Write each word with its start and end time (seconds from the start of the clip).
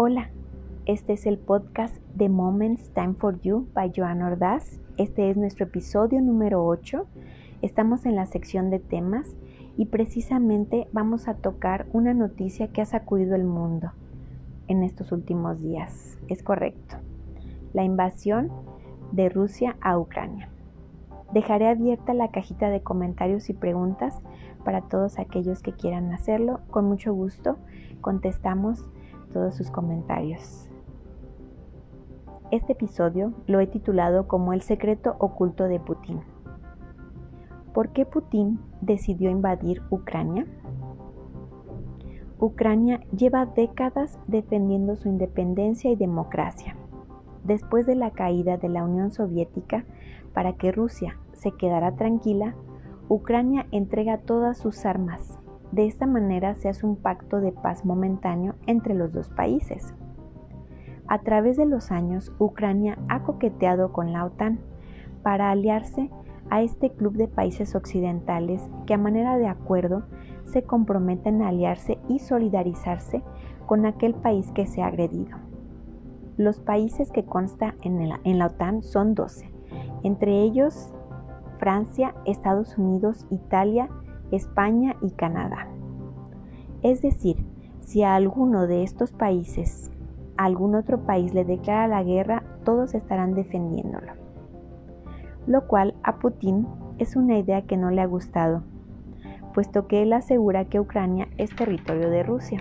Hola, 0.00 0.30
este 0.86 1.14
es 1.14 1.26
el 1.26 1.38
podcast 1.38 1.96
The 2.16 2.28
Moments 2.28 2.90
Time 2.90 3.14
for 3.14 3.40
You 3.40 3.66
by 3.74 3.90
Joan 3.96 4.22
Ordaz. 4.22 4.78
Este 4.96 5.28
es 5.28 5.36
nuestro 5.36 5.64
episodio 5.66 6.20
número 6.20 6.64
8. 6.64 7.04
Estamos 7.62 8.06
en 8.06 8.14
la 8.14 8.24
sección 8.26 8.70
de 8.70 8.78
temas 8.78 9.34
y 9.76 9.86
precisamente 9.86 10.86
vamos 10.92 11.26
a 11.26 11.34
tocar 11.34 11.86
una 11.92 12.14
noticia 12.14 12.68
que 12.68 12.80
ha 12.80 12.86
sacudido 12.86 13.34
el 13.34 13.42
mundo 13.42 13.90
en 14.68 14.84
estos 14.84 15.10
últimos 15.10 15.60
días. 15.60 16.16
Es 16.28 16.44
correcto. 16.44 16.98
La 17.72 17.82
invasión 17.82 18.52
de 19.10 19.28
Rusia 19.28 19.78
a 19.80 19.98
Ucrania. 19.98 20.48
Dejaré 21.32 21.66
abierta 21.66 22.14
la 22.14 22.30
cajita 22.30 22.70
de 22.70 22.84
comentarios 22.84 23.50
y 23.50 23.52
preguntas 23.52 24.20
para 24.64 24.82
todos 24.82 25.18
aquellos 25.18 25.60
que 25.60 25.72
quieran 25.72 26.12
hacerlo. 26.12 26.60
Con 26.70 26.84
mucho 26.84 27.12
gusto 27.12 27.56
contestamos 28.00 28.88
todos 29.28 29.54
sus 29.54 29.70
comentarios. 29.70 30.68
Este 32.50 32.72
episodio 32.72 33.32
lo 33.46 33.60
he 33.60 33.66
titulado 33.66 34.26
como 34.26 34.52
El 34.52 34.62
secreto 34.62 35.16
oculto 35.18 35.64
de 35.64 35.80
Putin. 35.80 36.20
¿Por 37.74 37.90
qué 37.90 38.06
Putin 38.06 38.58
decidió 38.80 39.30
invadir 39.30 39.82
Ucrania? 39.90 40.46
Ucrania 42.40 43.00
lleva 43.16 43.46
décadas 43.46 44.18
defendiendo 44.26 44.96
su 44.96 45.08
independencia 45.08 45.90
y 45.90 45.96
democracia. 45.96 46.76
Después 47.44 47.86
de 47.86 47.96
la 47.96 48.12
caída 48.12 48.56
de 48.56 48.68
la 48.68 48.84
Unión 48.84 49.10
Soviética, 49.10 49.84
para 50.32 50.54
que 50.54 50.72
Rusia 50.72 51.18
se 51.32 51.52
quedara 51.52 51.96
tranquila, 51.96 52.54
Ucrania 53.08 53.66
entrega 53.72 54.18
todas 54.18 54.58
sus 54.58 54.86
armas 54.86 55.38
de 55.72 55.86
esta 55.86 56.06
manera 56.06 56.54
se 56.54 56.68
hace 56.68 56.86
un 56.86 56.96
pacto 56.96 57.40
de 57.40 57.52
paz 57.52 57.84
momentáneo 57.84 58.54
entre 58.66 58.94
los 58.94 59.12
dos 59.12 59.30
países. 59.30 59.94
A 61.06 61.20
través 61.20 61.56
de 61.56 61.66
los 61.66 61.90
años, 61.90 62.32
Ucrania 62.38 62.98
ha 63.08 63.22
coqueteado 63.22 63.92
con 63.92 64.12
la 64.12 64.24
OTAN 64.24 64.60
para 65.22 65.50
aliarse 65.50 66.10
a 66.50 66.62
este 66.62 66.90
club 66.90 67.14
de 67.14 67.28
países 67.28 67.74
occidentales 67.74 68.68
que 68.86 68.94
a 68.94 68.98
manera 68.98 69.36
de 69.36 69.46
acuerdo 69.46 70.04
se 70.44 70.62
comprometen 70.62 71.42
a 71.42 71.48
aliarse 71.48 71.98
y 72.08 72.18
solidarizarse 72.20 73.22
con 73.66 73.84
aquel 73.84 74.14
país 74.14 74.50
que 74.52 74.66
se 74.66 74.82
ha 74.82 74.86
agredido. 74.86 75.36
Los 76.36 76.60
países 76.60 77.10
que 77.10 77.24
consta 77.24 77.74
en 77.82 78.08
la, 78.08 78.20
en 78.24 78.38
la 78.38 78.46
OTAN 78.46 78.82
son 78.82 79.14
12, 79.14 79.50
entre 80.02 80.40
ellos 80.42 80.94
Francia, 81.58 82.14
Estados 82.24 82.78
Unidos, 82.78 83.26
Italia, 83.30 83.88
España 84.30 84.96
y 85.02 85.10
Canadá. 85.10 85.68
Es 86.82 87.02
decir, 87.02 87.44
si 87.80 88.02
a 88.02 88.14
alguno 88.14 88.66
de 88.66 88.82
estos 88.82 89.12
países, 89.12 89.90
algún 90.36 90.74
otro 90.74 91.00
país 91.00 91.34
le 91.34 91.44
declara 91.44 91.88
la 91.88 92.02
guerra, 92.02 92.42
todos 92.64 92.94
estarán 92.94 93.34
defendiéndolo. 93.34 94.12
Lo 95.46 95.66
cual 95.66 95.94
a 96.02 96.18
Putin 96.18 96.66
es 96.98 97.16
una 97.16 97.38
idea 97.38 97.62
que 97.62 97.76
no 97.76 97.90
le 97.90 98.02
ha 98.02 98.06
gustado, 98.06 98.62
puesto 99.54 99.86
que 99.86 100.02
él 100.02 100.12
asegura 100.12 100.66
que 100.66 100.78
Ucrania 100.78 101.28
es 101.38 101.54
territorio 101.56 102.10
de 102.10 102.22
Rusia. 102.22 102.60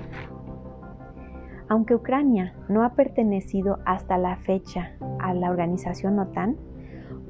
Aunque 1.69 1.95
Ucrania 1.95 2.53
no 2.69 2.83
ha 2.83 2.93
pertenecido 2.93 3.79
hasta 3.85 4.17
la 4.17 4.37
fecha 4.37 4.93
a 5.19 5.33
la 5.33 5.49
organización 5.49 6.17
OTAN, 6.17 6.55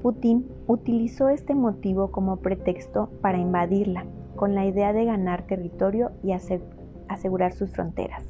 Putin 0.03 0.47
utilizó 0.67 1.29
este 1.29 1.55
motivo 1.55 2.11
como 2.11 2.37
pretexto 2.37 3.09
para 3.21 3.39
invadirla 3.39 4.05
con 4.37 4.55
la 4.55 4.65
idea 4.65 4.93
de 4.93 5.03
ganar 5.03 5.41
territorio 5.47 6.11
y 6.23 6.31
asegurar 6.31 7.51
sus 7.51 7.71
fronteras. 7.71 8.23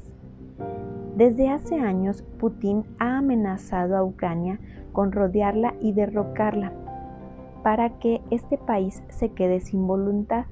Desde 1.16 1.48
hace 1.48 1.78
años, 1.78 2.22
Putin 2.38 2.84
ha 2.98 3.18
amenazado 3.18 3.96
a 3.96 4.02
Ucrania 4.02 4.58
con 4.92 5.12
rodearla 5.12 5.74
y 5.80 5.92
derrocarla 5.92 6.72
para 7.62 7.98
que 7.98 8.20
este 8.30 8.56
país 8.56 9.02
se 9.08 9.30
quede 9.30 9.60
sin 9.60 9.86
voluntad, 9.86 10.46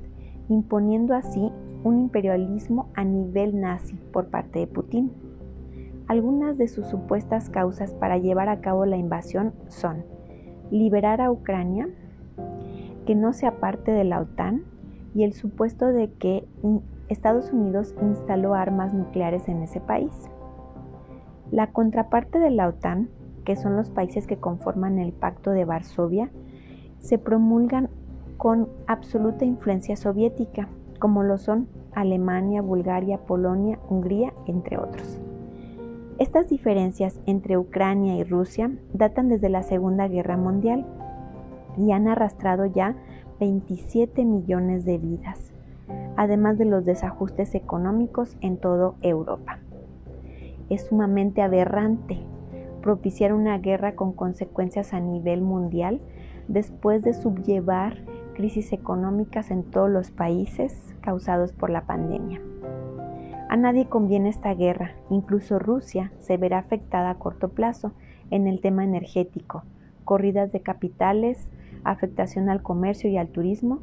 imponiendo 0.48 1.14
así 1.14 1.50
un 1.84 1.98
imperialismo 1.98 2.90
a 2.94 3.04
nivel 3.04 3.60
nazi 3.60 3.94
por 4.12 4.26
parte 4.26 4.58
de 4.58 4.66
Putin. 4.66 5.12
Algunas 6.08 6.58
de 6.58 6.68
sus 6.68 6.86
supuestas 6.86 7.48
causas 7.48 7.94
para 7.94 8.18
llevar 8.18 8.48
a 8.48 8.60
cabo 8.60 8.86
la 8.86 8.96
invasión 8.96 9.54
son 9.68 10.04
liberar 10.70 11.20
a 11.20 11.30
Ucrania, 11.30 11.88
que 13.06 13.14
no 13.14 13.32
sea 13.32 13.60
parte 13.60 13.92
de 13.92 14.04
la 14.04 14.20
OTAN, 14.20 14.64
y 15.16 15.24
el 15.24 15.32
supuesto 15.32 15.86
de 15.86 16.12
que 16.12 16.46
Estados 17.08 17.50
Unidos 17.50 17.94
instaló 18.02 18.52
armas 18.52 18.92
nucleares 18.92 19.48
en 19.48 19.62
ese 19.62 19.80
país. 19.80 20.12
La 21.50 21.72
contraparte 21.72 22.38
de 22.38 22.50
la 22.50 22.68
OTAN, 22.68 23.08
que 23.46 23.56
son 23.56 23.76
los 23.76 23.88
países 23.88 24.26
que 24.26 24.36
conforman 24.36 24.98
el 24.98 25.14
Pacto 25.14 25.52
de 25.52 25.64
Varsovia, 25.64 26.30
se 26.98 27.16
promulgan 27.16 27.88
con 28.36 28.68
absoluta 28.86 29.46
influencia 29.46 29.96
soviética, 29.96 30.68
como 30.98 31.22
lo 31.22 31.38
son 31.38 31.66
Alemania, 31.94 32.60
Bulgaria, 32.60 33.16
Polonia, 33.16 33.78
Hungría, 33.88 34.34
entre 34.46 34.76
otros. 34.76 35.18
Estas 36.18 36.50
diferencias 36.50 37.20
entre 37.24 37.56
Ucrania 37.56 38.16
y 38.16 38.24
Rusia 38.24 38.70
datan 38.92 39.30
desde 39.30 39.48
la 39.48 39.62
Segunda 39.62 40.08
Guerra 40.08 40.36
Mundial 40.36 40.84
y 41.78 41.92
han 41.92 42.06
arrastrado 42.06 42.66
ya 42.66 42.96
27 43.38 44.24
millones 44.24 44.84
de 44.84 44.98
vidas, 44.98 45.52
además 46.16 46.58
de 46.58 46.64
los 46.64 46.84
desajustes 46.84 47.54
económicos 47.54 48.36
en 48.40 48.56
toda 48.56 48.94
Europa. 49.02 49.58
Es 50.70 50.86
sumamente 50.86 51.42
aberrante 51.42 52.18
propiciar 52.80 53.32
una 53.32 53.58
guerra 53.58 53.94
con 53.94 54.12
consecuencias 54.12 54.94
a 54.94 55.00
nivel 55.00 55.42
mundial 55.42 56.00
después 56.48 57.02
de 57.02 57.14
subllevar 57.14 57.98
crisis 58.34 58.72
económicas 58.72 59.50
en 59.50 59.64
todos 59.64 59.90
los 59.90 60.10
países 60.10 60.94
causados 61.00 61.52
por 61.52 61.70
la 61.70 61.82
pandemia. 61.82 62.40
A 63.48 63.56
nadie 63.56 63.86
conviene 63.86 64.28
esta 64.28 64.54
guerra, 64.54 64.92
incluso 65.08 65.58
Rusia 65.58 66.12
se 66.18 66.36
verá 66.36 66.58
afectada 66.58 67.10
a 67.10 67.14
corto 67.14 67.48
plazo 67.48 67.92
en 68.30 68.46
el 68.46 68.60
tema 68.60 68.84
energético, 68.84 69.62
corridas 70.04 70.52
de 70.52 70.60
capitales, 70.60 71.48
afectación 71.90 72.48
al 72.48 72.62
comercio 72.62 73.10
y 73.10 73.16
al 73.16 73.28
turismo. 73.28 73.80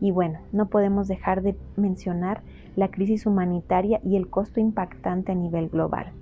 Y 0.00 0.10
bueno, 0.10 0.40
no 0.52 0.68
podemos 0.68 1.08
dejar 1.08 1.42
de 1.42 1.56
mencionar 1.76 2.42
la 2.76 2.90
crisis 2.90 3.26
humanitaria 3.26 4.00
y 4.04 4.16
el 4.16 4.28
costo 4.28 4.60
impactante 4.60 5.32
a 5.32 5.34
nivel 5.34 5.68
global. 5.68 6.12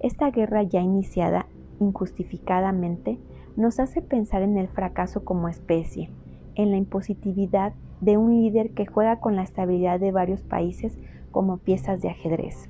Esta 0.00 0.30
guerra 0.30 0.62
ya 0.62 0.80
iniciada 0.80 1.46
injustificadamente 1.80 3.18
nos 3.56 3.80
hace 3.80 4.02
pensar 4.02 4.42
en 4.42 4.56
el 4.56 4.68
fracaso 4.68 5.24
como 5.24 5.48
especie, 5.48 6.10
en 6.54 6.70
la 6.70 6.76
impositividad 6.76 7.72
de 8.00 8.16
un 8.16 8.40
líder 8.40 8.70
que 8.70 8.86
juega 8.86 9.18
con 9.20 9.36
la 9.36 9.42
estabilidad 9.42 9.98
de 9.98 10.12
varios 10.12 10.42
países 10.42 10.98
como 11.30 11.58
piezas 11.58 12.00
de 12.00 12.08
ajedrez. 12.08 12.68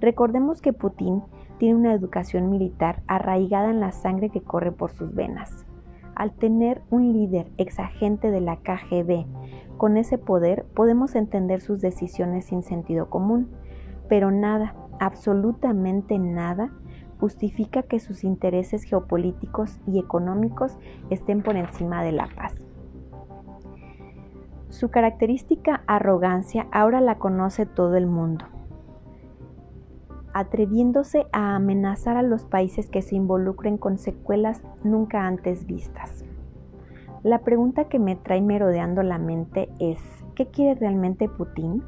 Recordemos 0.00 0.60
que 0.60 0.72
Putin 0.72 1.22
tiene 1.58 1.76
una 1.76 1.94
educación 1.94 2.50
militar 2.50 3.02
arraigada 3.06 3.70
en 3.70 3.80
la 3.80 3.92
sangre 3.92 4.30
que 4.30 4.42
corre 4.42 4.72
por 4.72 4.90
sus 4.90 5.14
venas. 5.14 5.64
Al 6.14 6.32
tener 6.32 6.82
un 6.90 7.12
líder 7.12 7.50
exagente 7.56 8.30
de 8.30 8.40
la 8.40 8.56
KGB 8.56 9.26
con 9.78 9.96
ese 9.96 10.18
poder, 10.18 10.64
podemos 10.74 11.14
entender 11.14 11.60
sus 11.60 11.80
decisiones 11.80 12.46
sin 12.46 12.62
sentido 12.62 13.08
común, 13.10 13.50
pero 14.08 14.30
nada, 14.30 14.74
absolutamente 15.00 16.18
nada, 16.18 16.70
justifica 17.18 17.82
que 17.82 17.98
sus 17.98 18.24
intereses 18.24 18.84
geopolíticos 18.84 19.80
y 19.86 19.98
económicos 19.98 20.76
estén 21.10 21.42
por 21.42 21.56
encima 21.56 22.02
de 22.02 22.12
la 22.12 22.28
paz. 22.34 22.54
Su 24.68 24.90
característica 24.90 25.82
arrogancia 25.86 26.66
ahora 26.72 27.00
la 27.00 27.18
conoce 27.18 27.66
todo 27.66 27.96
el 27.96 28.06
mundo 28.06 28.46
atreviéndose 30.34 31.26
a 31.32 31.56
amenazar 31.56 32.16
a 32.16 32.22
los 32.22 32.44
países 32.44 32.88
que 32.88 33.02
se 33.02 33.16
involucren 33.16 33.78
con 33.78 33.98
secuelas 33.98 34.62
nunca 34.84 35.26
antes 35.26 35.66
vistas. 35.66 36.24
La 37.22 37.40
pregunta 37.40 37.84
que 37.84 37.98
me 37.98 38.16
trae 38.16 38.40
merodeando 38.40 39.02
la 39.02 39.18
mente 39.18 39.68
es, 39.78 39.98
¿qué 40.34 40.46
quiere 40.46 40.78
realmente 40.78 41.28
Putin? 41.28 41.82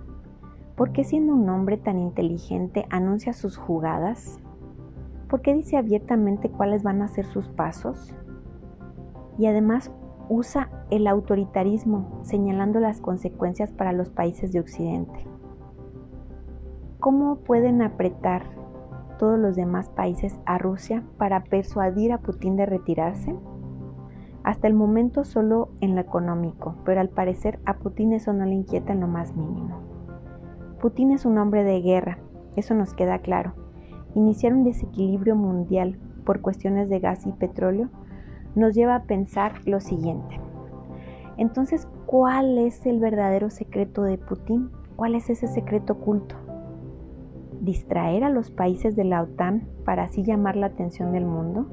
¿Por 0.77 0.93
qué 0.93 1.05
siendo 1.05 1.35
un 1.35 1.49
hombre 1.49 1.77
tan 1.77 1.99
inteligente 1.99 2.87
anuncia 2.91 3.33
sus 3.33 3.57
jugadas? 3.57 4.39
¿Por 5.29 5.41
qué 5.41 5.55
dice 5.55 5.77
abiertamente 5.77 6.51
cuáles 6.51 6.83
van 6.83 7.03
a 7.03 7.09
ser 7.09 7.27
sus 7.27 7.49
pasos? 7.49 8.15
Y 9.39 9.47
además 9.47 9.91
usa 10.29 10.71
el 10.91 11.07
autoritarismo 11.07 12.21
señalando 12.23 12.79
las 12.81 13.01
consecuencias 13.01 13.73
para 13.73 13.93
los 13.93 14.11
países 14.11 14.53
de 14.53 14.61
Occidente. 14.61 15.27
¿Cómo 17.05 17.37
pueden 17.37 17.83
apretar 17.83 18.45
todos 19.19 19.39
los 19.39 19.57
demás 19.57 19.91
países 19.91 20.41
a 20.47 20.57
Rusia 20.57 21.03
para 21.19 21.45
persuadir 21.45 22.15
a 22.15 22.19
Putin 22.23 22.57
de 22.57 22.65
retirarse? 22.65 23.37
Hasta 24.43 24.69
el 24.69 24.73
momento 24.73 25.25
solo 25.25 25.69
en 25.83 25.97
lo 25.97 26.01
económico, 26.01 26.77
pero 26.87 27.03
al 27.03 27.11
parecer 27.11 27.61
a 27.67 27.77
Putin 27.77 28.15
eso 28.15 28.33
no 28.33 28.47
le 28.47 28.55
inquieta 28.55 28.95
en 28.95 29.01
lo 29.01 29.07
más 29.07 29.37
mínimo. 29.37 29.83
Putin 30.81 31.13
es 31.13 31.27
un 31.27 31.37
hombre 31.37 31.63
de 31.63 31.83
guerra, 31.83 32.21
eso 32.57 32.73
nos 32.73 32.95
queda 32.95 33.19
claro, 33.19 33.53
iniciar 34.15 34.55
un 34.55 34.65
desequilibrio 34.65 35.37
mundial 35.37 35.99
por 36.25 36.41
cuestiones 36.41 36.89
de 36.89 37.01
gas 37.01 37.27
y 37.27 37.33
petróleo 37.33 37.91
nos 38.55 38.75
lleva 38.75 38.95
a 38.95 39.03
pensar 39.03 39.53
lo 39.67 39.81
siguiente. 39.81 40.41
Entonces, 41.37 41.87
¿cuál 42.07 42.57
es 42.57 42.87
el 42.87 42.99
verdadero 42.99 43.51
secreto 43.51 44.05
de 44.05 44.17
Putin? 44.17 44.71
¿Cuál 44.97 45.17
es 45.17 45.29
ese 45.29 45.49
secreto 45.49 45.93
oculto? 45.93 46.37
¿Distraer 47.65 48.25
a 48.25 48.29
los 48.29 48.51
países 48.51 48.95
de 48.95 49.05
la 49.05 49.23
OTAN 49.23 49.63
para 49.87 50.03
así 50.03 50.23
llamar 50.23 50.55
la 50.55 50.67
atención 50.67 51.13
del 51.13 51.25
mundo? 51.25 51.65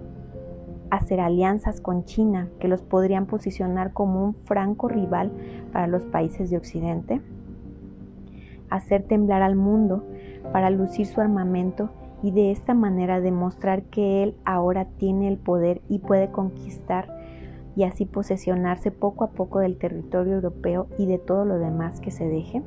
¿Hacer 0.89 1.19
alianzas 1.19 1.81
con 1.81 2.05
China 2.05 2.47
que 2.61 2.69
los 2.69 2.81
podrían 2.81 3.25
posicionar 3.25 3.91
como 3.91 4.23
un 4.23 4.33
franco 4.45 4.88
rival 4.88 5.33
para 5.73 5.88
los 5.88 6.05
países 6.05 6.49
de 6.49 6.55
Occidente? 6.55 7.19
¿Hacer 8.69 9.03
temblar 9.03 9.41
al 9.41 9.57
mundo 9.57 10.05
para 10.53 10.69
lucir 10.69 11.07
su 11.07 11.19
armamento 11.19 11.89
y 12.23 12.31
de 12.31 12.51
esta 12.51 12.73
manera 12.73 13.19
demostrar 13.19 13.83
que 13.83 14.23
él 14.23 14.35
ahora 14.45 14.85
tiene 14.85 15.27
el 15.27 15.38
poder 15.38 15.81
y 15.89 15.99
puede 15.99 16.31
conquistar 16.31 17.13
y 17.75 17.83
así 17.83 18.05
posesionarse 18.05 18.91
poco 18.91 19.25
a 19.25 19.31
poco 19.31 19.59
del 19.59 19.77
territorio 19.77 20.35
europeo 20.35 20.88
y 20.97 21.05
de 21.05 21.17
todo 21.17 21.43
lo 21.43 21.59
demás 21.59 21.99
que 21.99 22.11
se 22.11 22.29
deje? 22.29 22.61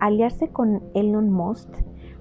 Aliarse 0.00 0.48
con 0.48 0.82
Elon 0.94 1.30
Musk 1.30 1.68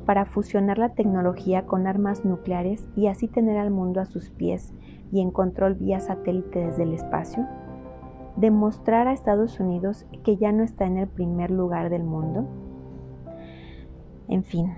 para 0.05 0.25
fusionar 0.25 0.77
la 0.77 0.89
tecnología 0.89 1.65
con 1.65 1.85
armas 1.85 2.25
nucleares 2.25 2.87
y 2.95 3.07
así 3.07 3.27
tener 3.27 3.57
al 3.57 3.71
mundo 3.71 4.01
a 4.01 4.05
sus 4.05 4.29
pies 4.29 4.73
y 5.11 5.21
en 5.21 5.31
control 5.31 5.75
vía 5.75 5.99
satélite 5.99 6.65
desde 6.65 6.83
el 6.83 6.93
espacio? 6.93 7.45
¿Demostrar 8.35 9.07
a 9.07 9.13
Estados 9.13 9.59
Unidos 9.59 10.05
que 10.23 10.37
ya 10.37 10.51
no 10.51 10.63
está 10.63 10.85
en 10.85 10.97
el 10.97 11.07
primer 11.07 11.51
lugar 11.51 11.89
del 11.89 12.03
mundo? 12.03 12.45
En 14.27 14.43
fin, 14.43 14.73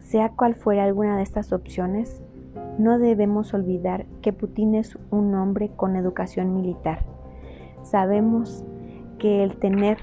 sea 0.00 0.30
cual 0.30 0.54
fuera 0.54 0.84
alguna 0.84 1.16
de 1.16 1.22
estas 1.22 1.52
opciones, 1.52 2.22
no 2.78 2.98
debemos 2.98 3.54
olvidar 3.54 4.06
que 4.20 4.32
Putin 4.32 4.74
es 4.74 4.98
un 5.10 5.34
hombre 5.34 5.70
con 5.74 5.96
educación 5.96 6.54
militar. 6.54 7.04
Sabemos 7.82 8.64
que 9.18 9.42
el 9.42 9.56
tener 9.56 9.98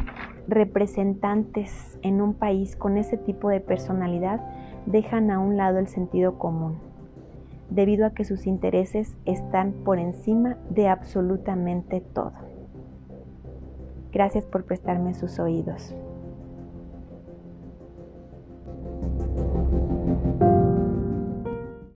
representantes 0.49 1.99
en 2.01 2.21
un 2.21 2.33
país 2.33 2.75
con 2.75 2.97
ese 2.97 3.17
tipo 3.17 3.49
de 3.49 3.59
personalidad 3.59 4.41
dejan 4.85 5.29
a 5.31 5.39
un 5.39 5.57
lado 5.57 5.77
el 5.77 5.87
sentido 5.87 6.37
común, 6.37 6.79
debido 7.69 8.05
a 8.05 8.13
que 8.13 8.25
sus 8.25 8.47
intereses 8.47 9.15
están 9.25 9.73
por 9.85 9.99
encima 9.99 10.57
de 10.69 10.87
absolutamente 10.87 12.01
todo. 12.01 12.33
Gracias 14.11 14.45
por 14.45 14.65
prestarme 14.65 15.13
sus 15.13 15.39
oídos. 15.39 15.93